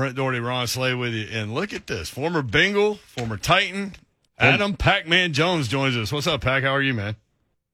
Brent 0.00 0.16
Doherty, 0.16 0.40
Ron 0.40 0.66
Slay 0.66 0.94
with 0.94 1.12
you. 1.12 1.28
And 1.30 1.52
look 1.52 1.74
at 1.74 1.86
this. 1.86 2.08
Former 2.08 2.40
Bengal, 2.40 2.94
former 2.94 3.36
Titan, 3.36 3.92
Adam 4.38 4.74
Pac 4.74 5.06
Man 5.06 5.34
Jones 5.34 5.68
joins 5.68 5.94
us. 5.94 6.10
What's 6.10 6.26
up, 6.26 6.40
Pac? 6.40 6.62
How 6.62 6.70
are 6.70 6.80
you, 6.80 6.94
man? 6.94 7.16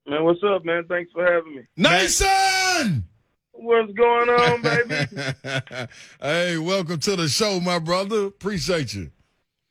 Man, 0.08 0.25
what's 0.25 0.41
up, 0.42 0.65
man? 0.65 0.86
Thanks 0.89 1.12
for 1.12 1.25
having 1.25 1.54
me. 1.54 1.62
Nation! 1.76 3.04
What's 3.52 3.92
going 3.92 4.28
on, 4.28 4.60
baby? 4.62 5.89
hey, 6.20 6.58
welcome 6.58 6.99
to 6.99 7.15
the 7.15 7.28
show, 7.28 7.60
my 7.60 7.78
brother. 7.78 8.25
Appreciate 8.25 8.93
you. 8.93 9.12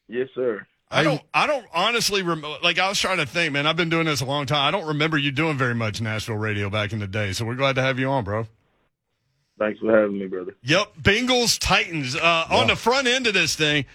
yes, 0.08 0.30
sir. 0.34 0.66
I 0.90 1.04
don't. 1.04 1.22
I 1.34 1.48
don't 1.48 1.66
honestly 1.74 2.22
rem- 2.22 2.46
like. 2.64 2.80
I 2.80 2.88
was 2.88 2.98
trying 2.98 3.18
to 3.18 3.26
think, 3.26 3.52
man. 3.52 3.68
I've 3.68 3.76
been 3.76 3.90
doing 3.90 4.06
this 4.06 4.22
a 4.22 4.26
long 4.26 4.46
time. 4.46 4.66
I 4.66 4.72
don't 4.72 4.88
remember 4.88 5.18
you 5.18 5.32
doing 5.32 5.58
very 5.58 5.76
much 5.76 6.00
Nashville 6.00 6.38
radio 6.38 6.70
back 6.70 6.94
in 6.94 7.00
the 7.00 7.08
day. 7.08 7.34
So 7.34 7.44
we're 7.44 7.56
glad 7.56 7.76
to 7.76 7.82
have 7.82 8.00
you 8.00 8.08
on, 8.08 8.24
bro. 8.24 8.48
Thanks 9.58 9.80
for 9.80 9.98
having 9.98 10.20
me, 10.20 10.28
brother. 10.28 10.56
Yep, 10.64 10.98
Bengals 11.02 11.58
Titans. 11.60 12.16
Uh, 12.16 12.46
On 12.50 12.68
the 12.68 12.76
front 12.76 13.08
end 13.08 13.26
of 13.26 13.34
this 13.34 13.56
thing, 13.56 13.86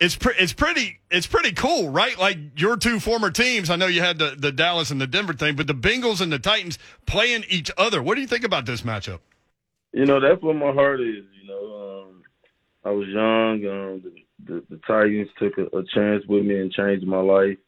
it's 0.00 0.16
pre- 0.16 0.34
it's 0.38 0.52
pretty 0.52 0.98
it's 1.10 1.26
pretty 1.26 1.52
cool, 1.52 1.90
right? 1.90 2.18
Like 2.18 2.38
your 2.56 2.76
two 2.76 2.98
former 3.00 3.30
teams. 3.30 3.70
I 3.70 3.76
know 3.76 3.86
you 3.86 4.00
had 4.00 4.18
the 4.18 4.34
the 4.36 4.50
Dallas 4.50 4.90
and 4.90 5.00
the 5.00 5.06
Denver 5.06 5.34
thing, 5.34 5.56
but 5.56 5.66
the 5.66 5.74
Bengals 5.74 6.20
and 6.20 6.32
the 6.32 6.38
Titans 6.38 6.78
playing 7.06 7.44
each 7.48 7.70
other. 7.76 8.02
What 8.02 8.14
do 8.14 8.22
you 8.22 8.26
think 8.26 8.44
about 8.44 8.66
this 8.66 8.82
matchup? 8.82 9.20
You 9.92 10.06
know, 10.06 10.20
that's 10.20 10.42
where 10.42 10.54
my 10.54 10.72
heart 10.72 11.00
is. 11.00 11.24
You 11.40 11.48
know, 11.48 12.06
um, 12.06 12.22
I 12.84 12.90
was 12.90 13.08
young. 13.08 13.64
Um, 13.66 14.02
the, 14.02 14.54
the, 14.54 14.64
the 14.70 14.80
Titans 14.86 15.28
took 15.38 15.56
a, 15.58 15.76
a 15.76 15.84
chance 15.94 16.24
with 16.26 16.44
me 16.44 16.58
and 16.58 16.72
changed 16.72 17.06
my 17.06 17.20
life. 17.20 17.58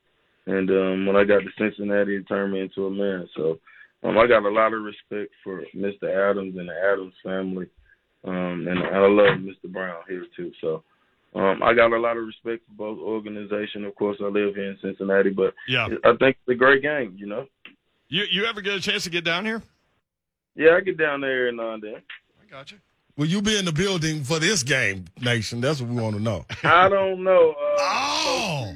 And 0.46 0.70
um, 0.70 1.06
when 1.06 1.16
I 1.16 1.24
got 1.24 1.40
to 1.40 1.50
Cincinnati, 1.59 2.16
it 2.16 2.28
turned 2.28 2.52
me 2.52 2.60
into 2.60 2.87
a 2.87 2.90
man. 2.90 3.28
So 3.37 3.59
um, 4.02 4.18
I 4.18 4.27
got 4.27 4.45
a 4.45 4.48
lot 4.50 4.73
of 4.73 4.82
respect 4.82 5.32
for 5.42 5.62
Mr. 5.74 6.30
Adams 6.30 6.56
and 6.56 6.68
the 6.68 6.74
Adams 6.92 7.14
family. 7.23 7.66
Um, 8.24 8.66
and 8.68 8.78
I 8.80 9.00
love 9.06 9.38
Mr. 9.38 9.70
Brown 9.73 10.02
here, 10.09 10.27
too. 10.37 10.50
So 10.60 10.82
um, 11.34 11.62
I 11.62 11.74
got 11.74 11.92
a 11.92 11.98
lot 11.98 12.16
of 12.16 12.24
respect 12.27 12.62
for 12.66 12.74
both 12.74 12.98
organizations. 12.98 13.87
Of 13.87 13.95
course, 13.95 14.16
I 14.20 14.24
live 14.24 14.54
here 14.54 14.70
in 14.70 14.79
Cincinnati, 14.82 15.30
but 15.30 15.54
Yeah, 15.68 15.87
I 16.04 16.10
think 16.16 16.37
it's 16.40 16.48
a 16.48 16.54
great 16.54 16.82
game, 16.82 17.15
you 17.16 17.26
know. 17.26 17.46
you 18.09 18.24
you 18.30 18.45
ever 18.46 18.60
get 18.60 18.74
a 18.74 18.80
chance 18.80 19.04
to 19.04 19.10
get 19.10 19.24
down 19.24 19.45
here? 19.46 19.62
Yeah, 20.54 20.73
I 20.76 20.80
get 20.80 20.96
down 20.98 21.20
there 21.20 21.48
and 21.48 21.57
now 21.57 21.74
and 21.74 21.82
then. 21.82 21.96
I 22.42 22.51
got 22.51 22.73
you. 22.73 22.79
Will 23.16 23.26
you 23.26 23.40
be 23.42 23.59
in 23.59 23.65
the 23.65 23.73
building 23.73 24.24
for 24.24 24.38
this 24.38 24.63
game, 24.63 25.07
Nation? 25.23 25.60
That's 25.60 25.80
what 25.80 25.88
we 25.90 26.01
want 26.01 26.16
to 26.16 26.23
know. 26.23 26.45
I 26.65 26.88
don't 26.88 27.23
know. 27.24 27.51
Uh, 27.52 27.82
Oh! 28.29 28.74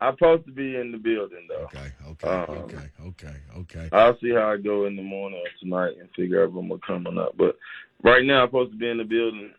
I'm 0.00 0.14
supposed 0.14 0.44
to 0.46 0.52
be 0.52 0.76
in 0.76 0.92
the 0.92 0.98
building 0.98 1.46
though. 1.48 1.64
Okay, 1.64 1.90
okay, 2.24 2.52
Um, 2.52 2.64
okay, 2.64 2.88
okay, 3.06 3.36
okay. 3.58 3.88
I'll 3.92 4.18
see 4.20 4.30
how 4.30 4.50
I 4.52 4.56
go 4.56 4.86
in 4.86 4.96
the 4.96 5.02
morning 5.02 5.38
or 5.40 5.48
tonight 5.60 5.94
and 6.00 6.08
figure 6.16 6.42
out 6.42 6.50
if 6.50 6.56
I'm 6.56 6.68
gonna 6.68 6.80
come 6.86 7.06
or 7.06 7.12
not. 7.12 7.36
But 7.36 7.56
right 8.02 8.24
now, 8.24 8.42
I'm 8.42 8.48
supposed 8.48 8.72
to 8.72 8.78
be 8.78 8.88
in 8.88 8.98
the 8.98 9.04
building. 9.04 9.52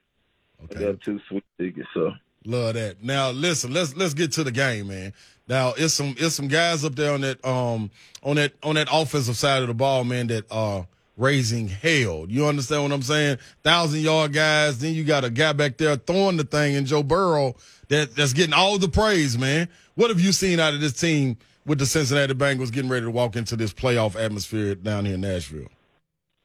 I 0.59 0.63
Okay. 0.65 0.85
got 0.85 1.01
two 1.01 1.19
sweet 1.29 1.43
tickets, 1.59 1.87
so 1.93 2.11
Love 2.45 2.75
that. 2.75 3.03
Now 3.03 3.31
listen, 3.31 3.73
let's 3.73 3.95
let's 3.95 4.13
get 4.13 4.31
to 4.33 4.43
the 4.43 4.51
game, 4.51 4.87
man. 4.87 5.13
Now 5.47 5.73
it's 5.77 5.93
some 5.93 6.15
it's 6.17 6.35
some 6.35 6.47
guys 6.47 6.85
up 6.85 6.95
there 6.95 7.13
on 7.13 7.21
that 7.21 7.43
um 7.45 7.91
on 8.23 8.37
that 8.37 8.53
on 8.63 8.75
that 8.75 8.87
offensive 8.91 9.35
side 9.37 9.61
of 9.61 9.67
the 9.67 9.73
ball, 9.73 10.03
man, 10.03 10.27
that 10.27 10.45
are 10.49 10.87
raising 11.17 11.67
hell. 11.67 12.25
You 12.29 12.45
understand 12.45 12.83
what 12.83 12.91
I'm 12.93 13.01
saying? 13.01 13.39
Thousand 13.63 14.01
yard 14.01 14.33
guys, 14.33 14.79
then 14.79 14.93
you 14.93 15.03
got 15.03 15.25
a 15.25 15.29
guy 15.29 15.51
back 15.53 15.77
there 15.77 15.95
throwing 15.97 16.37
the 16.37 16.43
thing 16.45 16.75
and 16.75 16.87
Joe 16.87 17.03
Burrow 17.03 17.55
that 17.89 18.15
that's 18.15 18.33
getting 18.33 18.53
all 18.53 18.77
the 18.77 18.87
praise, 18.87 19.37
man. 19.37 19.67
What 19.95 20.09
have 20.09 20.21
you 20.21 20.31
seen 20.31 20.59
out 20.59 20.73
of 20.73 20.79
this 20.79 20.93
team 20.93 21.37
with 21.67 21.77
the 21.77 21.85
Cincinnati 21.85 22.33
Bengals 22.33 22.71
getting 22.71 22.89
ready 22.89 23.05
to 23.05 23.11
walk 23.11 23.35
into 23.35 23.55
this 23.55 23.73
playoff 23.73 24.19
atmosphere 24.19 24.73
down 24.73 25.05
here 25.05 25.15
in 25.15 25.21
Nashville? 25.21 25.67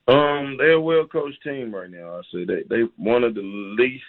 um, 0.08 0.56
they're 0.58 0.72
a 0.72 0.80
well 0.80 1.06
coached 1.06 1.42
team 1.42 1.74
right 1.74 1.90
now. 1.90 2.18
I 2.18 2.22
say 2.32 2.44
they 2.44 2.62
they 2.68 2.82
one 2.96 3.24
of 3.24 3.34
the 3.34 3.42
least 3.42 4.04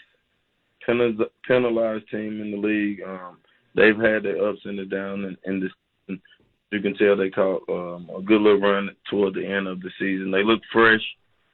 penaliz- 0.88 1.30
penalized 1.48 2.10
team 2.10 2.42
in 2.42 2.52
the 2.52 2.58
league. 2.58 3.02
Um, 3.06 3.38
they've 3.76 3.98
had 3.98 4.24
their 4.24 4.44
ups 4.48 4.62
and 4.66 4.78
the 4.80 4.86
downs, 4.86 5.26
and, 5.26 5.38
and 5.46 5.62
this 5.62 5.72
you 6.72 6.82
can 6.82 6.96
tell 6.96 7.16
they 7.16 7.30
caught 7.30 7.62
um, 7.70 8.10
a 8.18 8.22
good 8.22 8.42
little 8.42 8.60
run 8.60 8.90
toward 9.08 9.36
the 9.36 9.46
end 9.46 9.68
of 9.68 9.80
the 9.82 9.92
season. 10.00 10.32
They 10.32 10.44
look 10.44 10.62
fresh. 10.72 11.02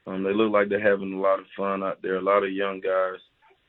Um, 0.08 0.24
they 0.24 0.34
look 0.34 0.52
like 0.54 0.70
they're 0.70 0.80
having 0.80 1.14
a 1.14 1.20
lot 1.20 1.40
of 1.40 1.46
fun 1.58 1.84
out 1.84 2.02
there. 2.02 2.16
A 2.16 2.22
lot 2.22 2.44
of 2.44 2.52
young 2.54 2.80
guys. 2.80 3.20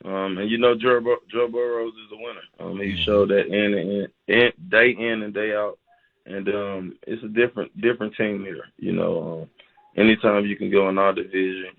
Um, 0.05 0.39
and 0.39 0.49
you 0.49 0.59
know 0.59 0.75
Joe, 0.77 1.01
Bur- 1.01 1.27
Joe 1.31 1.49
Burrows 1.49 1.93
is 1.93 2.13
a 2.13 2.17
winner. 2.17 2.71
Um, 2.71 2.81
he 2.81 2.97
showed 3.05 3.31
that 3.31 3.49
in 3.49 3.75
and 3.75 3.91
in, 3.91 4.07
in, 4.29 4.53
day 4.71 4.91
in 4.97 5.23
and 5.25 5.35
day 5.35 5.53
out. 5.53 5.80
And 6.27 6.49
um, 6.49 6.97
it's 7.07 7.23
a 7.23 7.29
different 7.29 7.79
different 7.81 8.15
team 8.17 8.45
here. 8.45 8.65
You 8.79 8.93
know, 8.93 9.43
um, 9.43 9.51
anytime 9.97 10.47
you 10.47 10.57
can 10.57 10.71
go 10.71 10.89
in 10.89 10.99
our 10.99 11.13
division, 11.13 11.71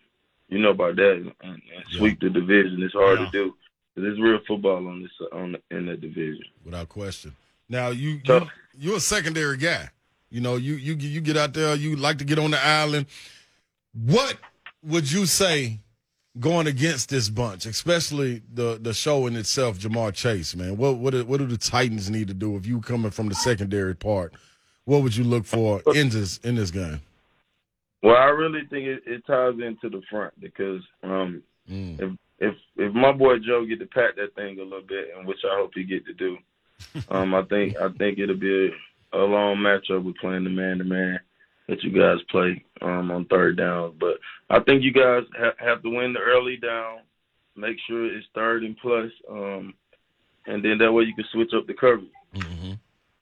you 0.49 0.59
know 0.59 0.71
about 0.71 0.95
that, 0.97 1.13
and, 1.13 1.31
and 1.43 1.61
sweep 1.91 2.19
the 2.19 2.29
division. 2.29 2.81
It's 2.83 2.93
hard 2.93 3.19
Yeah. 3.19 3.25
to 3.27 3.31
do. 3.31 3.55
There's 3.95 4.19
real 4.19 4.39
football 4.47 4.87
on 4.87 5.01
this 5.03 5.11
on 5.31 5.51
the, 5.53 5.75
in 5.77 5.85
that 5.87 6.01
division. 6.01 6.43
without 6.65 6.89
question. 6.89 7.35
Now 7.69 7.89
you, 7.89 8.19
you 8.23 8.47
you're 8.77 8.97
a 8.97 9.01
secondary 9.01 9.57
guy. 9.57 9.89
You 10.29 10.41
know, 10.41 10.55
you 10.55 10.75
you 10.75 10.95
you 10.95 11.21
get 11.21 11.37
out 11.37 11.53
there, 11.53 11.75
you 11.75 11.95
like 11.95 12.17
to 12.19 12.25
get 12.25 12.39
on 12.39 12.51
the 12.51 12.65
island. 12.65 13.05
What 13.93 14.37
would 14.83 15.11
you 15.11 15.25
say 15.25 15.79
going 16.39 16.67
against 16.67 17.09
this 17.09 17.29
bunch, 17.29 17.65
especially 17.65 18.41
the 18.53 18.77
the 18.81 18.93
show 18.93 19.27
in 19.27 19.35
itself, 19.35 19.77
Ja'Marr 19.79 20.13
Chase, 20.13 20.55
man? 20.55 20.77
What 20.77 20.97
what 20.97 21.11
do, 21.11 21.25
what 21.25 21.37
do 21.39 21.45
the 21.45 21.57
Titans 21.57 22.09
need 22.09 22.27
to 22.29 22.33
do 22.33 22.55
if 22.55 22.65
you 22.65 22.79
coming 22.81 23.11
from 23.11 23.29
the 23.29 23.35
secondary 23.35 23.95
part? 23.95 24.33
What 24.85 25.03
would 25.03 25.15
you 25.15 25.23
look 25.23 25.45
for 25.45 25.81
in 25.93 26.09
this 26.09 26.37
in 26.39 26.55
this 26.55 26.71
game? 26.71 27.01
Well, 28.03 28.15
I 28.15 28.25
really 28.29 28.61
think 28.69 28.87
it, 28.87 29.03
it 29.05 29.23
ties 29.27 29.53
into 29.63 29.89
the 29.89 30.01
front 30.09 30.39
because 30.39 30.81
um, 31.03 31.43
Mm. 31.69 32.01
if 32.01 32.11
if 32.39 32.55
if 32.77 32.93
my 32.93 33.11
boy 33.11 33.37
Joe 33.37 33.65
get 33.65 33.79
to 33.79 33.85
pat 33.85 34.15
that 34.17 34.33
thing 34.35 34.59
a 34.59 34.63
little 34.63 34.81
bit, 34.81 35.09
and 35.15 35.27
which 35.27 35.37
I 35.45 35.55
hope 35.55 35.71
he 35.75 35.83
get 35.83 36.03
to 36.07 36.13
do, 36.13 36.37
um, 37.09 37.35
I 37.35 37.43
think 37.43 37.77
I 37.77 37.89
think 37.89 38.17
it'll 38.17 38.35
be 38.35 38.71
a, 39.13 39.17
a 39.17 39.23
long 39.23 39.57
matchup 39.57 40.03
with 40.03 40.17
playing 40.17 40.43
the 40.45 40.49
man 40.49 40.79
to 40.79 40.83
man 40.83 41.19
that 41.71 41.81
you 41.83 41.91
guys 41.97 42.17
play 42.29 42.61
um, 42.81 43.09
on 43.11 43.25
third 43.25 43.55
down. 43.55 43.93
But 43.97 44.17
I 44.49 44.59
think 44.59 44.83
you 44.83 44.91
guys 44.91 45.23
ha- 45.39 45.55
have 45.57 45.81
to 45.83 45.89
win 45.89 46.11
the 46.11 46.19
early 46.19 46.57
down, 46.57 46.99
make 47.55 47.77
sure 47.87 48.05
it's 48.05 48.27
third 48.35 48.63
and 48.63 48.75
plus, 48.77 49.09
um, 49.29 49.73
and 50.45 50.63
then 50.63 50.77
that 50.79 50.91
way 50.91 51.05
you 51.05 51.15
can 51.15 51.23
switch 51.31 51.51
up 51.57 51.67
the 51.67 51.73
coverage. 51.73 52.11
Mm-hmm. 52.35 52.73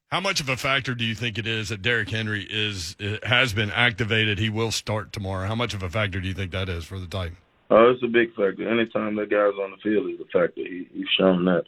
How 0.07 0.19
much 0.19 0.41
of 0.41 0.49
a 0.49 0.57
factor 0.57 0.95
do 0.95 1.05
you 1.05 1.13
think 1.13 1.37
it 1.37 1.45
is 1.45 1.69
that 1.69 1.83
Derrick 1.83 2.09
Henry 2.09 2.43
is 2.49 2.95
has 3.21 3.53
been 3.53 3.69
activated? 3.69 4.39
He 4.39 4.49
will 4.49 4.71
start 4.71 5.13
tomorrow. 5.13 5.45
How 5.47 5.53
much 5.53 5.75
of 5.75 5.83
a 5.83 5.89
factor 5.89 6.19
do 6.19 6.27
you 6.27 6.33
think 6.33 6.51
that 6.51 6.67
is 6.67 6.85
for 6.85 6.99
the 6.99 7.05
Titans? 7.05 7.37
Oh, 7.69 7.91
it's 7.91 8.01
a 8.01 8.07
big 8.07 8.29
factor. 8.29 8.67
Anytime 8.67 9.15
that 9.17 9.29
guy's 9.29 9.53
on 9.63 9.69
the 9.69 9.77
field 9.83 10.09
is 10.09 10.19
a 10.19 10.25
factor. 10.25 10.61
He, 10.61 10.87
he's 10.91 11.05
shown 11.19 11.45
that. 11.45 11.65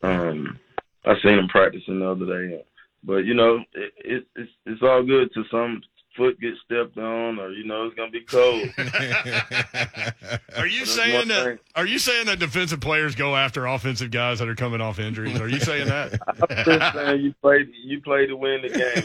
Um, 0.00 0.58
I 1.04 1.14
seen 1.22 1.38
him 1.38 1.48
practicing 1.48 1.98
the 1.98 2.10
other 2.10 2.24
day, 2.24 2.64
but 3.02 3.18
you 3.18 3.34
know, 3.34 3.58
it, 3.74 3.92
it, 3.98 4.26
it's 4.36 4.50
it's 4.66 4.82
all 4.82 5.02
good 5.02 5.32
till 5.32 5.44
some 5.50 5.80
foot 6.18 6.38
gets 6.40 6.58
stepped 6.64 6.98
on, 6.98 7.38
or 7.38 7.52
you 7.52 7.64
know, 7.64 7.86
it's 7.86 7.94
gonna 7.94 8.10
be 8.10 8.22
cold. 8.22 8.68
Are 10.58 10.66
you 10.66 10.80
That's 10.80 10.94
saying 10.94 11.28
that? 11.28 11.44
thing. 11.44 11.58
Are 11.76 11.86
you 11.86 11.98
saying 11.98 12.26
that 12.26 12.38
defensive 12.38 12.80
players 12.80 13.14
go 13.14 13.34
after 13.36 13.66
offensive 13.66 14.10
guys 14.10 14.40
that 14.40 14.48
are 14.48 14.54
coming 14.56 14.80
off 14.80 14.98
injuries? 14.98 15.40
Are 15.40 15.48
you 15.48 15.60
saying 15.60 15.88
that? 15.88 16.18
I'm 16.26 16.64
just 16.64 16.94
saying 16.94 17.20
you 17.22 17.34
play 17.40 17.66
you 17.84 18.00
play 18.02 18.26
to 18.26 18.36
win 18.36 18.62
the 18.62 18.68
game. 18.68 19.04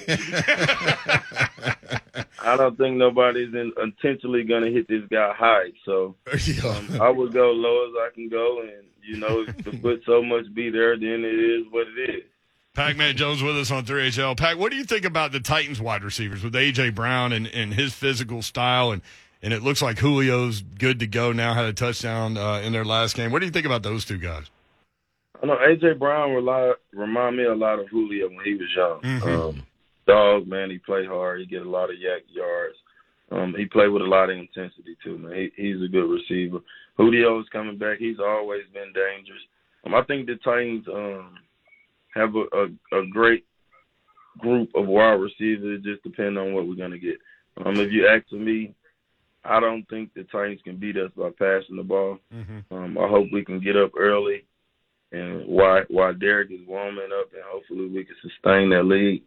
I 2.43 2.57
don't 2.57 2.77
think 2.77 2.97
nobody's 2.97 3.53
in, 3.53 3.71
intentionally 3.81 4.43
gonna 4.43 4.69
hit 4.69 4.87
this 4.87 5.03
guy 5.09 5.33
high, 5.33 5.71
so 5.85 6.15
um, 6.65 7.01
I 7.01 7.09
would 7.09 7.31
go 7.31 7.51
low 7.51 7.87
as 7.87 7.93
I 7.95 8.09
can 8.13 8.27
go, 8.27 8.61
and 8.61 8.85
you 9.01 9.17
know, 9.17 9.45
if 9.47 9.57
the 9.63 9.71
foot 9.77 10.01
so 10.05 10.21
much 10.23 10.53
be 10.53 10.69
there, 10.69 10.97
then 10.97 11.23
it 11.23 11.39
is 11.39 11.65
what 11.71 11.87
it 11.87 12.09
is. 12.09 12.23
Pac-Man 12.73 13.15
Jones 13.17 13.41
with 13.41 13.57
us 13.57 13.71
on 13.71 13.85
3HL. 13.85 14.37
Pac, 14.37 14.57
what 14.57 14.71
do 14.71 14.77
you 14.77 14.83
think 14.83 15.05
about 15.05 15.31
the 15.31 15.39
Titans 15.39 15.79
wide 15.79 16.03
receivers 16.03 16.43
with 16.43 16.55
A.J. 16.55 16.91
Brown 16.91 17.31
and, 17.33 17.47
and 17.47 17.73
his 17.73 17.93
physical 17.93 18.41
style? 18.41 18.91
And, 18.91 19.01
and 19.41 19.53
it 19.53 19.61
looks 19.61 19.81
like 19.81 19.97
Julio's 19.97 20.61
good 20.61 20.99
to 20.99 21.07
go 21.07 21.31
now, 21.31 21.53
had 21.53 21.65
a 21.65 21.73
touchdown 21.73 22.37
uh, 22.37 22.61
in 22.63 22.73
their 22.73 22.85
last 22.85 23.15
game. 23.15 23.31
What 23.31 23.39
do 23.39 23.45
you 23.45 23.51
think 23.51 23.65
about 23.65 23.83
those 23.83 24.05
two 24.05 24.17
guys? 24.17 24.49
I 25.41 25.45
know 25.45 25.57
AJ 25.57 25.99
Brown 25.99 26.31
rely, 26.31 26.71
remind 26.93 27.35
me 27.35 27.43
a 27.43 27.53
lot 27.53 27.79
of 27.79 27.89
Julio 27.89 28.29
when 28.29 28.45
he 28.45 28.53
was 28.53 28.69
young. 28.75 29.01
Mhm. 29.01 29.49
Um, 29.49 29.63
dog, 30.07 30.47
man, 30.47 30.69
he 30.69 30.77
play 30.77 31.05
hard. 31.05 31.41
He 31.41 31.45
get 31.45 31.65
a 31.65 31.69
lot 31.69 31.89
of 31.89 31.97
YAC 31.97 32.21
yards. 32.29 32.75
Um, 33.29 33.53
he 33.57 33.65
played 33.65 33.89
with 33.89 34.03
a 34.03 34.05
lot 34.05 34.29
of 34.29 34.37
intensity 34.37 34.95
too, 35.03 35.17
man. 35.17 35.33
He, 35.33 35.51
he's 35.61 35.81
a 35.81 35.87
good 35.89 36.09
receiver. 36.09 36.59
Julio's 36.97 37.45
coming 37.51 37.77
back. 37.77 37.97
He's 37.97 38.19
always 38.19 38.61
been 38.73 38.93
dangerous. 38.93 39.41
Um, 39.85 39.93
I 39.95 40.03
think 40.03 40.27
the 40.27 40.35
Titans 40.35 40.85
um, 40.87 41.39
have 42.13 42.35
a, 42.35 42.45
a, 42.55 42.99
a 43.01 43.07
great 43.07 43.45
group 44.39 44.69
of 44.75 44.87
wide 44.87 45.19
receivers. 45.19 45.79
It 45.79 45.83
just 45.83 46.03
depends 46.03 46.37
on 46.37 46.53
what 46.53 46.67
we're 46.67 46.75
gonna 46.75 46.97
get. 46.97 47.17
Um, 47.63 47.75
if 47.77 47.91
you 47.91 48.07
ask 48.07 48.31
me, 48.31 48.73
I 49.45 49.59
don't 49.59 49.87
think 49.89 50.13
the 50.13 50.23
Titans 50.23 50.61
can 50.63 50.77
beat 50.77 50.97
us 50.97 51.11
by 51.15 51.29
passing 51.37 51.75
the 51.75 51.83
ball. 51.83 52.17
Mm-hmm. 52.33 52.73
Um, 52.73 52.97
I 52.97 53.07
hope 53.07 53.27
we 53.31 53.43
can 53.43 53.59
get 53.59 53.75
up 53.75 53.91
early, 53.97 54.45
and 55.11 55.45
while 55.47 55.83
while 55.89 56.13
Derrick 56.13 56.51
is 56.51 56.67
warming 56.67 57.09
up, 57.19 57.31
and 57.33 57.43
hopefully 57.45 57.87
we 57.87 58.05
can 58.05 58.15
sustain 58.21 58.69
that 58.69 58.85
lead 58.85 59.23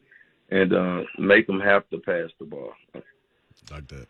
and 0.50 0.72
uh, 0.72 1.02
make 1.18 1.46
them 1.46 1.60
have 1.60 1.88
to 1.90 1.98
pass 1.98 2.30
the 2.38 2.46
ball. 2.46 2.72
like 3.70 3.88
that. 3.88 4.06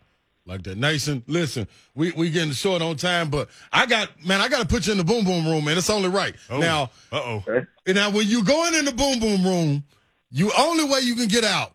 Like 0.47 0.63
that. 0.63 0.79
Nation, 0.79 1.25
listen, 1.27 1.67
we 1.97 2.13
we 2.13 2.31
getting 2.31 2.53
short 2.53 2.81
on 2.81 2.97
time, 2.97 3.31
but 3.31 3.49
I 3.73 3.85
got 3.87 4.25
man, 4.25 4.41
I 4.41 4.49
got 4.49 4.61
to 4.61 4.67
put 4.67 4.87
you 4.87 4.93
in 4.93 4.99
the 4.99 5.05
boom 5.05 5.25
boom 5.25 5.45
room, 5.47 5.65
man. 5.65 5.77
It's 5.77 5.91
only 5.91 6.09
right. 6.09 6.37
Oh. 6.49 6.61
Now, 6.61 6.91
uh 7.11 7.17
oh. 7.17 7.65
now 7.89 8.11
when 8.11 8.29
you 8.29 8.45
going 8.45 8.75
in 8.75 8.85
the 8.85 8.93
boom 8.93 9.19
boom 9.19 9.45
room, 9.45 9.85
you 10.31 10.53
only 10.57 10.85
way 10.85 11.01
you 11.01 11.17
can 11.17 11.27
get 11.27 11.43
out 11.43 11.73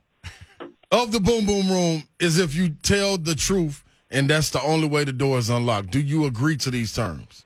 of 0.89 1.11
the 1.11 1.19
boom 1.19 1.45
boom 1.45 1.69
room 1.69 2.03
is 2.19 2.39
if 2.39 2.55
you 2.55 2.69
tell 2.69 3.17
the 3.17 3.35
truth, 3.35 3.83
and 4.09 4.29
that's 4.29 4.49
the 4.51 4.61
only 4.61 4.87
way 4.87 5.03
the 5.03 5.13
door 5.13 5.37
is 5.37 5.49
unlocked. 5.49 5.91
Do 5.91 5.99
you 5.99 6.25
agree 6.25 6.55
to 6.57 6.71
these 6.71 6.93
terms? 6.93 7.45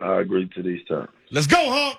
I 0.00 0.20
agree 0.20 0.48
to 0.56 0.62
these 0.62 0.84
terms. 0.86 1.10
Let's 1.30 1.46
go, 1.46 1.56
Hunk. 1.56 1.98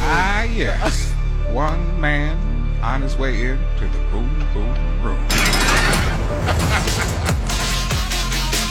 Ah, 0.00 0.42
yes. 0.44 1.10
One 1.50 1.98
man 1.98 2.36
on 2.82 3.02
his 3.02 3.16
way 3.16 3.46
in 3.46 3.58
to 3.78 3.84
the 3.86 3.98
boom 4.10 4.46
boom 4.52 5.02
room. 5.02 5.27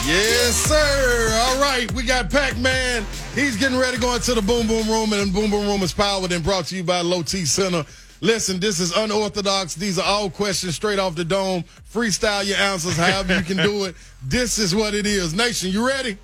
Yes, 0.08 0.56
sir. 0.56 1.32
All 1.34 1.60
right, 1.60 1.92
we 1.92 2.04
got 2.04 2.30
Pac-Man. 2.30 3.06
He's 3.36 3.58
getting 3.58 3.78
ready 3.78 3.98
to 3.98 4.02
go 4.02 4.16
into 4.16 4.34
the 4.34 4.42
Boom 4.42 4.66
Boom 4.66 4.88
Room, 4.88 5.12
and 5.12 5.34
Boom 5.34 5.52
Boom 5.52 5.68
Room 5.68 5.82
is 5.82 5.92
powered 5.92 6.32
and 6.32 6.42
brought 6.42 6.68
to 6.68 6.78
you 6.78 6.84
by 6.84 7.02
Low 7.02 7.24
T 7.24 7.44
Center. 7.44 7.86
Listen, 8.22 8.58
this 8.58 8.80
is 8.80 8.96
unorthodox. 8.96 9.76
These 9.76 10.00
are 10.00 10.06
all 10.06 10.30
questions 10.30 10.76
straight 10.76 10.98
off 10.98 11.16
the 11.16 11.26
dome. 11.26 11.66
Freestyle 11.94 12.48
your 12.48 12.56
answers 12.56 12.96
however 12.96 13.36
you 13.36 13.44
can 13.44 13.58
do 13.58 13.84
it. 13.84 13.96
This 14.24 14.58
is 14.58 14.74
what 14.74 14.94
it 14.94 15.06
is. 15.06 15.34
Nation, 15.34 15.72
you 15.72 15.86
ready? 15.86 16.18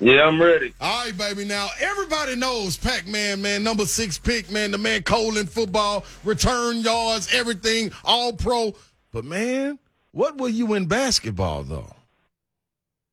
Yeah, 0.00 0.22
I'm 0.22 0.42
ready. 0.42 0.74
All 0.80 1.04
right, 1.04 1.16
baby. 1.16 1.44
Now, 1.44 1.68
everybody 1.80 2.34
knows 2.34 2.76
Pac-Man, 2.76 3.40
man, 3.40 3.62
number 3.62 3.86
six 3.86 4.18
pick, 4.18 4.50
man, 4.50 4.72
the 4.72 4.78
man 4.78 5.04
cold 5.04 5.38
in 5.38 5.46
football, 5.46 6.04
return 6.24 6.78
yards, 6.78 7.32
everything, 7.32 7.92
all 8.04 8.32
pro. 8.32 8.74
But, 9.12 9.24
man, 9.24 9.78
what 10.10 10.38
were 10.38 10.48
you 10.48 10.74
in 10.74 10.86
basketball, 10.86 11.62
though? 11.62 11.94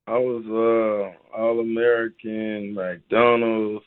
I 0.10 0.18
was 0.18 0.44
uh, 0.48 1.38
All 1.38 1.60
American, 1.60 2.74
McDonald's, 2.74 3.86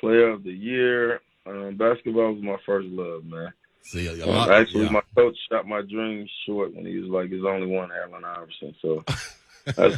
Player 0.00 0.30
of 0.30 0.42
the 0.42 0.52
Year. 0.52 1.20
Um, 1.44 1.76
basketball 1.76 2.32
was 2.32 2.42
my 2.42 2.56
first 2.64 2.88
love, 2.88 3.24
man. 3.26 3.52
See, 3.82 4.06
a 4.06 4.26
Um, 4.26 4.50
actually, 4.50 4.84
yeah. 4.84 4.90
my 4.92 5.02
coach 5.14 5.36
shot 5.50 5.68
my 5.68 5.82
dreams 5.82 6.30
short 6.46 6.74
when 6.74 6.86
he 6.86 6.96
was 6.96 7.10
like, 7.10 7.28
"There's 7.28 7.44
only 7.44 7.66
one 7.66 7.90
Allen 7.92 8.24
Iverson." 8.24 8.74
So 8.80 9.04
that's, 9.64 9.96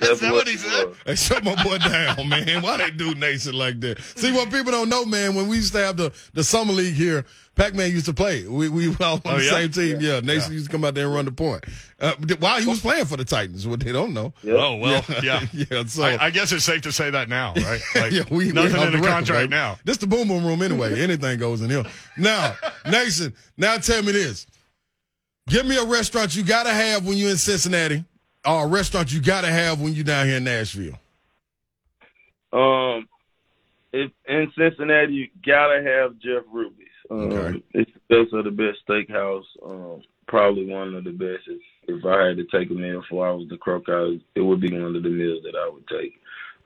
that's, 0.00 0.22
Is 0.22 0.30
what 0.30 0.46
he 0.48 0.56
said? 0.56 0.86
was. 0.88 0.96
Hey, 1.06 1.14
shut 1.14 1.44
my 1.44 1.62
boy 1.64 1.78
down, 1.78 2.28
man. 2.28 2.62
Why 2.62 2.76
they 2.78 2.90
do 2.90 3.14
Nation 3.14 3.54
like 3.54 3.80
that? 3.80 4.00
See, 4.00 4.32
what 4.32 4.50
people 4.50 4.72
don't 4.72 4.88
know, 4.88 5.04
man, 5.04 5.34
when 5.34 5.48
we 5.48 5.56
used 5.56 5.72
to 5.72 5.78
have 5.78 5.96
the, 5.96 6.12
the 6.34 6.44
summer 6.44 6.72
league 6.72 6.94
here, 6.94 7.24
Pac-Man 7.54 7.90
used 7.90 8.06
to 8.06 8.14
play. 8.14 8.46
We 8.46 8.70
we 8.70 8.88
were 8.88 8.96
all 9.04 9.14
on 9.16 9.20
Oh, 9.26 9.36
the 9.38 9.44
yeah? 9.44 9.50
same 9.50 9.70
team. 9.70 10.00
Yeah, 10.00 10.20
Nation 10.20 10.54
used 10.54 10.66
to 10.66 10.72
come 10.72 10.84
out 10.86 10.94
there 10.94 11.04
and 11.04 11.14
run 11.14 11.26
the 11.26 11.32
point. 11.32 11.64
Uh, 12.00 12.14
while 12.38 12.58
he 12.58 12.66
was 12.66 12.80
playing 12.80 13.04
for 13.04 13.18
the 13.18 13.26
Titans, 13.26 13.66
what 13.68 13.80
they 13.80 13.92
don't 13.92 14.14
know. 14.14 14.32
Yep. 14.42 14.56
Oh 14.58 14.76
well, 14.76 15.04
yeah. 15.22 15.44
yeah, 15.52 15.84
so 15.84 16.02
I, 16.02 16.26
I 16.26 16.30
guess 16.30 16.50
it's 16.52 16.64
safe 16.64 16.80
to 16.82 16.92
say 16.92 17.10
that 17.10 17.28
now, 17.28 17.52
right? 17.54 17.80
Like, 17.94 18.12
yeah, 18.12 18.22
we, 18.30 18.46
we 18.46 18.52
nothing 18.52 18.76
off 18.76 18.86
in 18.86 18.92
the, 18.92 18.98
record, 18.98 19.08
contract 19.12 19.40
baby. 19.42 19.48
now. 19.50 19.78
This 19.84 19.98
the 19.98 20.06
boom 20.06 20.28
boom 20.28 20.46
room 20.46 20.62
anyway. 20.62 20.98
Anything 20.98 21.38
goes 21.38 21.60
in 21.60 21.68
here. 21.68 21.84
Now, 22.16 22.56
Nation, 22.90 23.34
now 23.58 23.76
tell 23.76 24.02
me 24.02 24.12
this. 24.12 24.46
Give 25.48 25.66
me 25.66 25.76
a 25.76 25.84
restaurant 25.84 26.34
you 26.34 26.44
gotta 26.44 26.70
have 26.70 27.04
when 27.06 27.18
you're 27.18 27.30
in 27.32 27.36
Cincinnati, 27.36 28.02
or 28.46 28.64
a 28.64 28.66
restaurant 28.66 29.12
you 29.12 29.20
gotta 29.20 29.48
have 29.48 29.80
when 29.80 29.92
you're 29.94 30.04
down 30.04 30.26
here 30.26 30.36
in 30.36 30.44
Nashville. 30.44 30.98
Um, 32.52 33.08
if 33.92 34.10
in 34.26 34.52
Cincinnati, 34.56 35.12
you 35.12 35.28
gotta 35.44 35.82
have 35.82 36.18
Jeff 36.18 36.44
Ruby's. 36.52 36.88
Um, 37.10 37.32
Okay. 37.32 37.62
It's 37.74 37.90
the 38.08 38.22
best 38.22 38.32
of 38.34 38.44
the 38.44 38.50
best 38.50 38.78
steakhouse. 38.88 39.44
Um, 39.64 40.02
probably 40.28 40.66
one 40.66 40.94
of 40.94 41.04
the 41.04 41.10
best. 41.10 41.46
If, 41.46 41.60
if 41.88 42.04
I 42.04 42.26
had 42.28 42.36
to 42.36 42.44
take 42.44 42.70
a 42.70 42.74
meal 42.74 43.00
before 43.00 43.28
I 43.28 43.32
was 43.32 43.48
the 43.48 43.56
Crockeyes, 43.56 44.20
it 44.34 44.40
would 44.40 44.60
be 44.60 44.72
one 44.72 44.96
of 44.96 45.02
the 45.02 45.08
meals 45.08 45.42
that 45.44 45.54
I 45.56 45.68
would 45.68 45.86
take. 45.88 46.14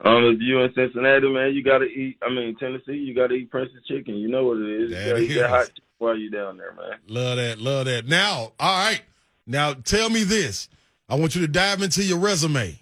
Um, 0.01 0.25
if 0.25 0.39
you 0.41 0.59
in 0.61 0.71
Cincinnati, 0.75 1.27
man, 1.27 1.53
you 1.53 1.63
gotta 1.63 1.85
eat. 1.85 2.17
I 2.21 2.29
mean, 2.29 2.55
Tennessee, 2.57 2.93
you 2.93 3.15
gotta 3.15 3.33
eat 3.33 3.49
Prince's 3.49 3.83
chicken. 3.87 4.15
You 4.15 4.27
know 4.29 4.45
what 4.45 4.57
it 4.57 4.83
is. 4.83 4.91
That 4.91 5.05
you 5.05 5.11
gotta 5.11 5.21
eat 5.23 5.33
that 5.39 5.49
hot 5.49 5.71
while 5.97 6.17
you 6.17 6.29
down 6.29 6.57
there, 6.57 6.73
man. 6.73 6.99
Love 7.07 7.37
that, 7.37 7.59
love 7.59 7.85
that. 7.85 8.07
Now, 8.07 8.51
all 8.59 8.85
right. 8.85 9.01
Now 9.47 9.73
tell 9.73 10.09
me 10.09 10.23
this. 10.23 10.69
I 11.09 11.15
want 11.15 11.35
you 11.35 11.41
to 11.41 11.47
dive 11.47 11.81
into 11.81 12.03
your 12.03 12.17
resume. 12.19 12.79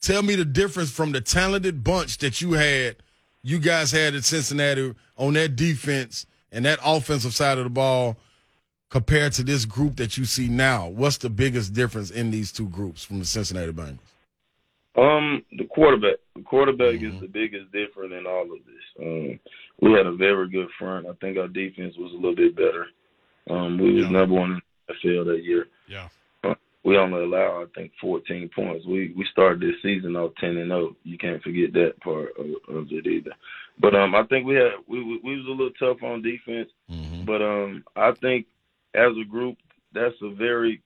Tell 0.00 0.22
me 0.22 0.34
the 0.36 0.44
difference 0.44 0.90
from 0.90 1.12
the 1.12 1.20
talented 1.20 1.84
bunch 1.84 2.18
that 2.18 2.40
you 2.40 2.52
had, 2.52 2.96
you 3.42 3.58
guys 3.58 3.92
had 3.92 4.14
at 4.14 4.24
Cincinnati 4.24 4.94
on 5.16 5.34
that 5.34 5.54
defense 5.54 6.26
and 6.50 6.64
that 6.64 6.78
offensive 6.84 7.34
side 7.34 7.58
of 7.58 7.64
the 7.64 7.70
ball 7.70 8.16
compared 8.90 9.32
to 9.34 9.42
this 9.42 9.64
group 9.64 9.96
that 9.96 10.16
you 10.16 10.24
see 10.24 10.48
now. 10.48 10.88
What's 10.88 11.18
the 11.18 11.30
biggest 11.30 11.72
difference 11.72 12.10
in 12.10 12.30
these 12.30 12.52
two 12.52 12.68
groups 12.68 13.04
from 13.04 13.18
the 13.20 13.24
Cincinnati 13.24 13.72
Bengals? 13.72 13.98
Um, 14.96 15.42
the 15.56 15.64
quarterback. 15.64 16.16
The 16.36 16.42
quarterback 16.42 16.96
Mhm. 16.96 17.14
is 17.14 17.20
the 17.20 17.28
biggest 17.28 17.70
difference 17.72 18.12
in 18.12 18.26
all 18.26 18.42
of 18.42 18.58
this. 18.66 18.84
Um, 19.00 19.40
we 19.80 19.92
had 19.92 20.06
a 20.06 20.12
very 20.12 20.48
good 20.48 20.68
front. 20.78 21.06
I 21.06 21.12
think 21.14 21.38
our 21.38 21.48
defense 21.48 21.96
was 21.96 22.12
a 22.12 22.16
little 22.16 22.34
bit 22.34 22.54
better. 22.56 22.88
Um, 23.48 23.78
we 23.78 23.94
was 23.94 24.04
Yeah. 24.04 24.10
number 24.10 24.34
one 24.34 24.52
in 24.52 24.62
the 24.88 24.94
field 24.94 25.28
that 25.28 25.44
year. 25.44 25.68
Yeah. 25.88 26.08
We 26.84 26.96
only 26.96 27.22
allowed, 27.22 27.62
I 27.62 27.64
think, 27.74 27.92
14 28.00 28.50
points. 28.54 28.84
We 28.86 29.12
we 29.16 29.24
started 29.30 29.60
this 29.60 29.80
season 29.82 30.16
off 30.16 30.32
10 30.40 30.56
and 30.56 30.70
0. 30.70 30.96
You 31.04 31.16
can't 31.16 31.42
forget 31.42 31.72
that 31.74 32.00
part 32.00 32.30
of, 32.38 32.46
of 32.76 32.86
it 32.90 33.06
either. 33.06 33.30
But 33.80 33.94
um, 33.94 34.14
I 34.14 34.24
think 34.24 34.46
we 34.46 34.56
had 34.56 34.72
we 34.88 35.02
we 35.02 35.20
we 35.22 35.36
was 35.36 35.46
a 35.46 35.50
little 35.50 35.70
tough 35.78 36.02
on 36.02 36.22
defense. 36.22 36.70
Mm-hmm. 36.90 37.24
But 37.24 37.40
um, 37.42 37.84
I 37.94 38.12
think 38.20 38.46
as 38.94 39.12
a 39.20 39.24
group, 39.24 39.58
that's 39.94 40.14
a 40.22 40.34
very 40.34 40.82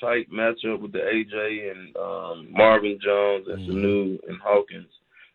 tight 0.00 0.30
matchup 0.30 0.80
with 0.80 0.92
the 0.92 0.98
AJ 0.98 1.70
and 1.70 1.96
um, 1.96 2.48
Marvin 2.52 2.98
Jones 3.02 3.46
and 3.48 3.68
Mhm. 3.68 3.72
Sanu 3.72 4.28
and 4.28 4.38
Hawkins. 4.40 4.92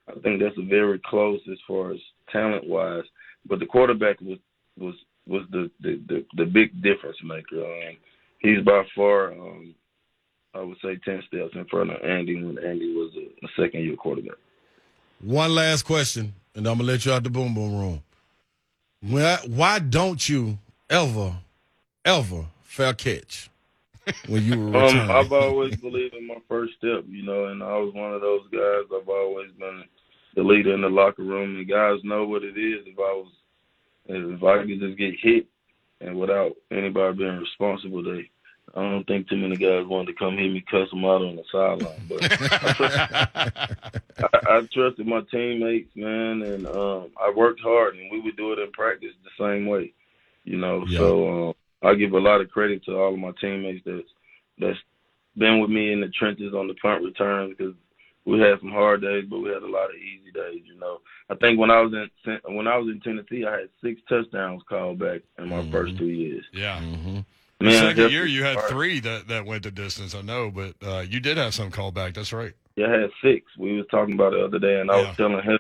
I 0.07 0.19
think 0.19 0.39
that's 0.42 0.57
a 0.57 0.65
very 0.65 1.00
close 1.00 1.42
as 1.51 1.57
far 1.68 1.92
as 1.92 2.00
talent 2.31 2.68
wise. 2.68 3.03
But 3.48 3.59
the 3.59 3.65
quarterback 3.65 4.21
was 4.21 4.38
was 4.77 4.95
was 5.27 5.44
the 5.51 5.69
the 5.81 6.00
the, 6.07 6.25
the 6.38 6.45
big 6.45 6.81
difference 6.81 7.18
maker. 7.24 7.65
Um, 7.65 7.98
he's 8.41 8.63
by 8.63 8.83
far, 8.95 9.31
um, 9.31 9.73
I 10.53 10.61
would 10.61 10.77
say, 10.83 10.99
ten 11.05 11.23
steps 11.27 11.55
in 11.55 11.65
front 11.65 11.91
of 11.91 12.01
Andy 12.03 12.35
when 12.35 12.57
Andy 12.57 12.93
was 12.93 13.11
a, 13.15 13.45
a 13.45 13.49
second 13.63 13.83
year 13.83 13.95
quarterback. 13.95 14.38
One 15.21 15.53
last 15.53 15.83
question, 15.83 16.33
and 16.55 16.67
I'm 16.67 16.77
gonna 16.77 16.91
let 16.91 17.05
you 17.05 17.13
out 17.13 17.23
the 17.23 17.29
boom 17.29 17.53
boom 17.53 17.77
room. 17.77 18.03
Why, 19.01 19.38
why 19.47 19.79
don't 19.79 20.27
you 20.27 20.57
ever, 20.89 21.35
ever 22.05 22.45
fair 22.63 22.93
catch 22.93 23.49
when 24.27 24.43
you 24.43 24.59
were? 24.59 24.77
Um, 24.81 25.11
I've 25.11 25.31
always 25.31 25.75
believed 25.77 26.15
in 26.15 26.27
my 26.27 26.38
first 26.47 26.73
step, 26.77 27.03
you 27.07 27.23
know, 27.23 27.45
and 27.45 27.63
I 27.63 27.77
was 27.77 27.93
one 27.93 28.13
of 28.13 28.21
those 28.21 28.47
guys. 28.51 28.85
I've 28.95 29.09
always 29.09 29.51
been 29.57 29.83
the 30.35 30.43
leader 30.43 30.73
in 30.73 30.81
the 30.81 30.89
locker 30.89 31.23
room, 31.23 31.57
and 31.57 31.67
guys 31.67 31.99
know 32.03 32.25
what 32.25 32.43
it 32.43 32.57
is. 32.57 32.86
If 32.86 32.98
I 32.98 33.13
was, 33.13 33.31
if 34.05 34.43
I 34.43 34.57
could 34.60 34.79
just 34.79 34.98
get 34.98 35.13
hit, 35.21 35.48
and 36.01 36.20
without 36.20 36.53
anybody 36.72 37.17
being 37.17 37.38
responsible, 37.38 38.03
they, 38.03 38.29
I 38.75 38.81
don't 38.81 39.05
think 39.05 39.29
too 39.29 39.38
many 39.38 39.55
guys 39.55 39.86
wanted 39.86 40.08
to 40.08 40.17
come 40.17 40.38
hit 40.38 40.51
me, 40.51 40.63
cuss 40.70 40.89
them 40.89 41.05
out 41.05 41.22
on 41.22 41.36
the 41.36 41.43
sideline. 41.51 42.01
But 42.10 42.22
I, 44.34 44.58
I 44.58 44.67
trusted 44.74 45.08
my 45.08 45.22
teammates, 45.31 45.96
man, 45.96 46.41
and 46.41 46.67
um, 46.67 47.12
I 47.20 47.31
worked 47.36 47.62
hard, 47.62 47.96
and 47.96 48.12
we 48.12 48.20
would 48.20 48.38
do 48.38 48.53
it 48.53 48.60
in 48.60 48.72
practice 48.72 49.12
the 49.24 49.43
same 49.43 49.67
way, 49.67 49.93
you 50.43 50.58
know. 50.58 50.86
Yeah. 50.88 50.98
So 50.98 51.50
um, 51.50 51.53
I 51.84 51.96
give 51.96 52.13
a 52.13 52.20
lot 52.20 52.41
of 52.41 52.50
credit 52.50 52.84
to 52.86 52.98
all 52.98 53.13
of 53.13 53.20
my 53.20 53.31
teammates 53.39 53.84
that's 53.86 54.08
that's 54.58 54.79
been 55.38 55.60
with 55.60 55.70
me 55.70 55.93
in 55.93 56.01
the 56.01 56.10
trenches 56.10 56.53
on 56.53 56.67
the 56.67 56.74
punt 56.75 57.03
returns 57.03 57.55
because 57.58 57.74
we 58.25 58.40
had 58.40 58.60
some 58.60 58.72
hard 58.72 59.01
days, 59.01 59.25
but 59.30 59.40
we 59.40 59.50
had 59.50 59.63
a 59.63 59.68
lot 59.68 59.90
of 59.90 59.96
easy 59.96 60.32
days, 60.34 60.62
you 60.66 60.78
know. 60.80 61.00
I 61.30 61.36
think 61.36 61.60
when 61.60 61.72
I 61.72 61.82
was 61.82 61.94
in 61.94 62.40
when 62.56 62.68
I 62.68 62.78
was 62.78 62.88
in 62.88 63.00
Tennessee, 63.01 63.46
I 63.46 63.51
had 63.51 63.70
six 63.84 64.01
touchdowns 64.08 64.62
called 64.70 65.00
back 65.00 65.22
in 65.38 65.48
my 65.50 65.62
Mhm. 65.62 65.72
first 65.72 65.98
two 65.98 66.06
years. 66.08 66.46
Yeah. 66.54 66.80
hmm 66.80 67.20
Man, 67.60 67.74
second 67.74 68.12
year 68.12 68.25
you 68.25 68.44
had 68.44 68.60
three 68.62 69.00
that, 69.01 69.28
that 69.28 69.46
went 69.46 69.62
the 69.63 69.70
distance, 69.72 70.16
I 70.16 70.22
know, 70.22 70.50
but 70.50 70.74
uh, 70.82 71.01
you 71.08 71.20
did 71.20 71.38
have 71.38 71.54
some 71.54 71.70
call 71.70 71.92
back. 71.92 72.16
That's 72.16 72.34
right. 72.34 72.54
Yeah, 72.75 72.88
I 72.88 73.01
had 73.01 73.12
six. 73.22 73.46
We 73.56 73.78
was 73.78 73.86
talking 73.92 74.16
about 74.16 74.34
it 74.34 74.38
the 74.38 74.46
other 74.46 74.60
day, 74.60 74.82
and 74.82 74.90
I 74.90 75.00
Yeah. 75.00 75.08
was 75.10 75.18
telling 75.18 75.44
him, 75.44 75.60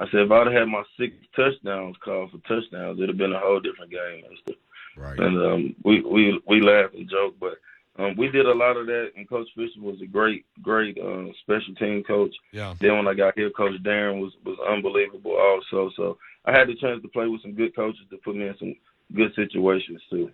I 0.00 0.06
said 0.10 0.22
if 0.22 0.30
I'd 0.32 0.46
have 0.48 0.56
had 0.56 0.68
my 0.68 0.82
six 0.98 1.14
touchdowns 1.36 1.96
called 1.98 2.32
for 2.32 2.38
touchdowns, 2.48 2.98
it'd 2.98 3.10
have 3.10 3.18
been 3.18 3.32
a 3.32 3.38
whole 3.38 3.60
different 3.60 3.92
game. 3.92 4.24
Mister. 4.28 4.58
Right. 4.96 5.18
And 5.20 5.38
um, 5.40 5.76
we 5.84 6.00
we 6.00 6.40
we 6.46 6.60
laugh 6.60 6.90
and 6.94 7.08
joke, 7.08 7.36
but 7.38 7.58
um, 8.00 8.16
we 8.16 8.28
did 8.28 8.46
a 8.46 8.54
lot 8.54 8.76
of 8.76 8.86
that. 8.86 9.10
And 9.16 9.28
Coach 9.28 9.48
Fisher 9.54 9.80
was 9.80 10.00
a 10.02 10.06
great 10.06 10.44
great 10.62 10.96
uh, 10.98 11.26
special 11.42 11.74
team 11.78 12.02
coach. 12.06 12.34
Yeah. 12.52 12.74
Then 12.80 12.96
when 12.96 13.08
I 13.08 13.14
got 13.14 13.34
here, 13.36 13.50
Coach 13.50 13.82
Darrin 13.82 14.20
was 14.20 14.32
was 14.44 14.58
unbelievable 14.68 15.36
also. 15.36 15.90
So 15.96 16.18
I 16.44 16.52
had 16.52 16.68
the 16.68 16.76
chance 16.76 17.02
to 17.02 17.08
play 17.08 17.26
with 17.26 17.42
some 17.42 17.54
good 17.54 17.74
coaches 17.76 18.02
to 18.10 18.16
put 18.18 18.36
me 18.36 18.48
in 18.48 18.54
some 18.58 18.74
good 19.14 19.32
situations 19.34 20.00
too. 20.08 20.30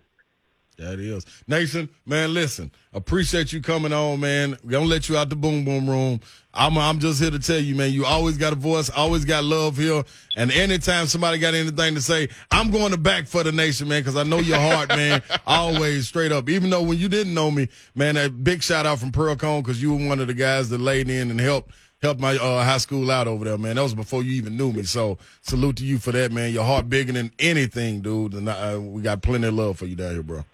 That 0.77 0.99
is. 0.99 1.25
Nation, 1.47 1.89
man, 2.05 2.35
listen, 2.35 2.71
appreciate 2.93 3.51
you 3.51 3.61
coming 3.61 3.91
on, 3.91 4.19
man. 4.19 4.55
We 4.63 4.71
gonna 4.71 4.85
let 4.85 5.09
you 5.09 5.17
out 5.17 5.29
the 5.29 5.35
boom 5.35 5.65
boom 5.65 5.89
room. 5.89 6.19
I'm 6.53 6.77
I'm 6.77 6.99
just 6.99 7.19
here 7.19 7.31
to 7.31 7.39
tell 7.39 7.59
you, 7.59 7.73
man, 7.73 7.91
you 7.91 8.05
always 8.05 8.37
got 8.37 8.53
a 8.53 8.55
voice, 8.55 8.91
always 8.91 9.25
got 9.25 9.43
love 9.43 9.77
here. 9.77 10.03
And 10.35 10.51
anytime 10.51 11.07
somebody 11.07 11.39
got 11.39 11.55
anything 11.55 11.95
to 11.95 12.01
say, 12.01 12.29
I'm 12.51 12.69
going 12.69 12.91
to 12.91 12.97
back 12.97 13.25
for 13.25 13.43
the 13.43 13.51
nation, 13.51 13.87
man, 13.87 14.01
because 14.01 14.15
I 14.15 14.21
know 14.21 14.37
your 14.37 14.59
heart, 14.59 14.89
man. 14.89 15.23
always 15.47 16.07
straight 16.07 16.31
up. 16.31 16.47
Even 16.47 16.69
though 16.69 16.83
when 16.83 16.99
you 16.99 17.09
didn't 17.09 17.33
know 17.33 17.49
me, 17.49 17.69
man, 17.95 18.15
a 18.15 18.29
big 18.29 18.61
shout 18.61 18.85
out 18.85 18.99
from 18.99 19.11
Pearl-Cohn 19.11 19.63
because 19.63 19.81
you 19.81 19.95
were 19.95 20.07
one 20.07 20.19
of 20.19 20.27
the 20.27 20.33
guys 20.35 20.69
that 20.69 20.79
laid 20.79 21.09
in 21.09 21.31
and 21.31 21.39
helped 21.39 21.71
helped 22.01 22.21
my 22.21 22.35
uh, 22.35 22.63
high 22.63 22.77
school 22.77 23.09
out 23.09 23.27
over 23.27 23.45
there, 23.45 23.57
man. 23.57 23.75
That 23.75 23.83
was 23.83 23.95
before 23.95 24.23
you 24.23 24.33
even 24.33 24.57
knew 24.57 24.71
me. 24.71 24.83
So 24.83 25.17
salute 25.41 25.77
to 25.77 25.85
you 25.85 25.97
for 25.97 26.11
that, 26.11 26.31
man. 26.31 26.53
Your 26.53 26.63
heart 26.63 26.89
bigger 26.89 27.13
than 27.13 27.31
anything, 27.39 28.01
dude. 28.01 28.33
And 28.33 28.49
uh, 28.49 28.79
we 28.79 29.01
got 29.01 29.21
plenty 29.21 29.47
of 29.47 29.53
love 29.55 29.79
for 29.79 29.85
you 29.85 29.95
down 29.95 30.13
here, 30.13 30.23
bro. 30.23 30.45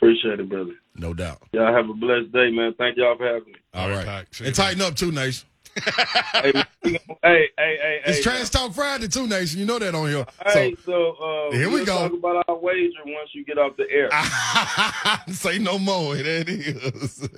Appreciate 0.00 0.40
it, 0.40 0.48
brother. 0.48 0.72
No 0.96 1.12
doubt. 1.12 1.42
Y'all 1.52 1.74
have 1.74 1.90
a 1.90 1.92
blessed 1.92 2.32
day, 2.32 2.50
man. 2.50 2.72
Thank 2.78 2.96
y'all 2.96 3.18
for 3.18 3.26
having 3.26 3.52
me. 3.52 3.58
All 3.74 3.82
All 3.82 3.90
right, 3.90 4.06
right. 4.06 4.26
And 4.38 4.46
you, 4.46 4.52
tighten 4.52 4.80
up 4.80 4.94
too, 4.94 5.12
Nation. 5.12 5.46
hey, 5.76 6.52
hey, 6.82 6.98
hey, 7.22 7.48
hey, 7.58 8.00
It's 8.06 8.16
hey, 8.16 8.22
Trash 8.22 8.48
Talk 8.48 8.72
Friday 8.72 9.08
too, 9.08 9.26
Nation. 9.26 9.60
You 9.60 9.66
know 9.66 9.78
that 9.78 9.94
on 9.94 10.08
here. 10.08 10.26
Hey, 10.46 10.74
so 10.86 11.12
uh, 11.12 11.52
Here 11.52 11.70
we 11.70 11.84
go. 11.84 12.08
talk 12.08 12.12
about 12.12 12.44
our 12.48 12.56
wager 12.56 12.98
once 13.04 13.30
you 13.34 13.44
get 13.44 13.58
off 13.58 13.76
the 13.76 13.88
air. 13.90 14.08
Say 15.34 15.58
no 15.58 15.78
more. 15.78 16.16
There 16.16 16.40
it 16.40 16.48
is. 16.48 17.28